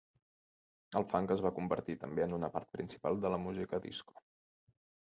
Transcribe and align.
El 1.01 1.05
funk 1.11 1.33
es 1.35 1.43
va 1.47 1.51
convertir 1.59 1.99
també 2.07 2.27
en 2.27 2.35
una 2.41 2.51
part 2.57 2.75
principal 2.79 3.23
de 3.27 3.35
la 3.37 3.43
música 3.47 3.83
disco. 3.89 4.21